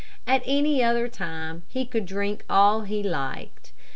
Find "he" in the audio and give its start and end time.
1.67-1.85, 2.81-3.03